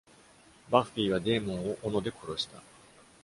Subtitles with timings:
[0.71, 2.63] バッフィーはデーモンを斧で殺した。